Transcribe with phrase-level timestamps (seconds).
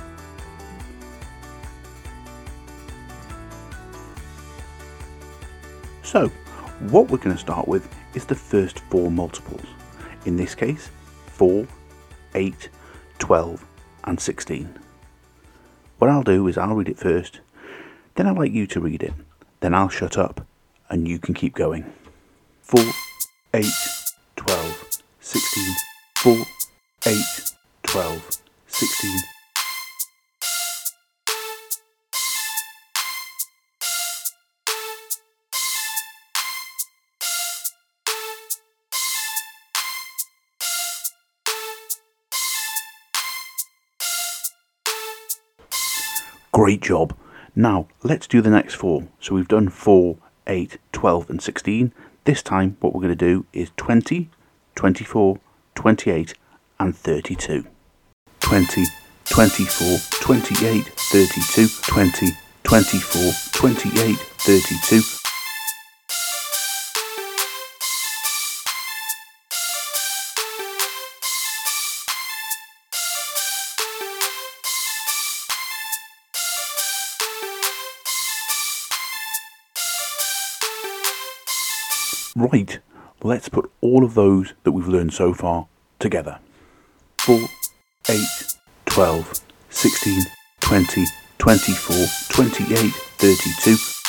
[6.02, 6.28] So,
[6.88, 9.66] what we're going to start with is the first four multiples.
[10.26, 10.90] In this case,
[11.26, 11.66] 4,
[12.34, 12.68] 8,
[13.18, 13.64] 12
[14.04, 14.78] and 16.
[15.98, 17.40] What I'll do is I'll read it first,
[18.14, 19.12] then I'd like you to read it,
[19.60, 20.46] then I'll shut up
[20.88, 21.84] and you can keep going.
[22.62, 22.80] 4,
[23.54, 23.99] 8, 12,
[25.32, 25.74] 16,
[26.16, 26.36] 4,
[27.06, 27.16] 8,
[27.84, 28.30] 12,
[28.66, 29.20] 16.
[46.52, 47.16] Great job.
[47.54, 49.06] Now, let's do the next four.
[49.20, 50.18] So we've done 4,
[50.48, 51.94] 8, 12 and 16.
[52.24, 54.28] This time what we're going to do is 20,
[54.80, 55.38] 24,
[55.74, 56.34] 28
[56.78, 57.66] and 32.
[58.40, 58.86] 20,
[59.26, 62.28] 24, 28, 32, 20,
[62.62, 65.02] 24, 28, 32.
[82.34, 82.80] Right,
[83.22, 85.66] let's put all of those that we've learned so far
[85.98, 86.38] together.
[87.18, 87.38] 4,
[88.08, 88.18] 8,
[88.86, 90.22] 12, 16,
[90.60, 91.04] 20,
[91.38, 93.99] 24, 28, 32.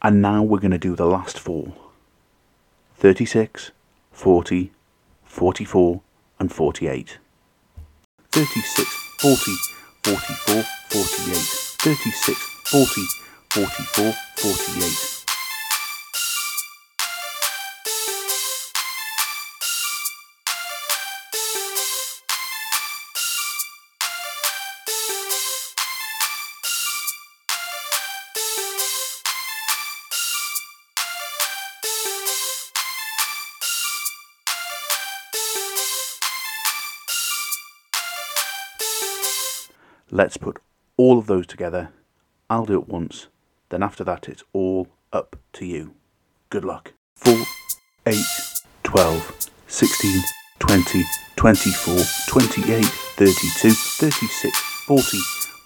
[0.00, 1.74] And now we're going to do the last four
[2.98, 3.72] 36,
[4.12, 4.72] 40,
[5.24, 6.00] 44,
[6.38, 7.18] and 48.
[8.30, 8.88] 36,
[9.20, 9.52] 40,
[10.04, 11.58] 44, 48.
[11.80, 12.38] 36,
[12.70, 13.02] 40,
[13.50, 15.17] 44, 48.
[40.18, 40.58] Let's put
[40.96, 41.90] all of those together.
[42.50, 43.28] I'll do it once.
[43.68, 45.94] Then after that, it's all up to you.
[46.50, 46.92] Good luck.
[47.14, 47.36] 4,
[48.04, 48.16] 8,
[48.82, 50.22] 12, 16,
[50.58, 51.04] 20,
[51.36, 55.18] 24, 28, 32, 36, 40,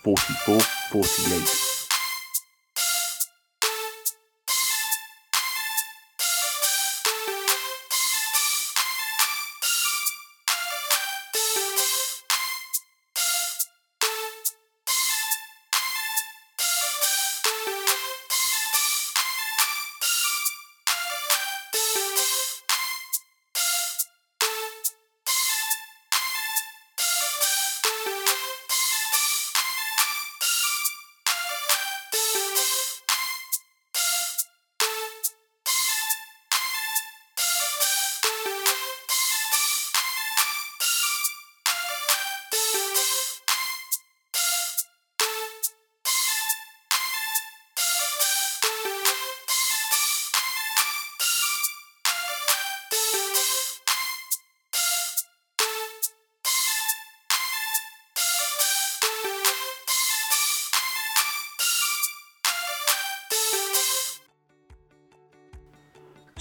[0.04, 1.71] 44, 48.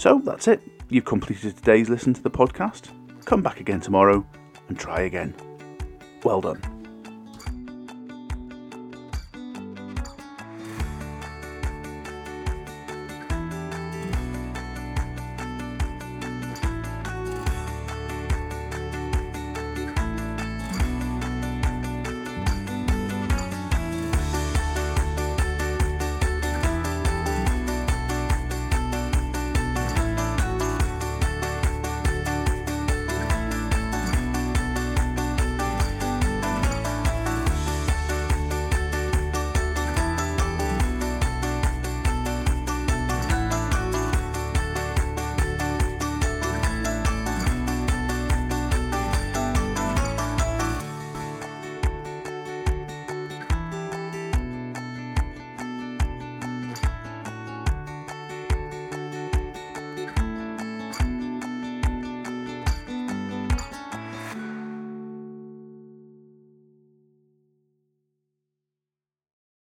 [0.02, 0.60] So that's it.
[0.88, 2.88] You've completed today's listen to the podcast.
[3.24, 4.26] Come back again tomorrow
[4.66, 5.32] and try again.
[6.24, 6.71] Well done.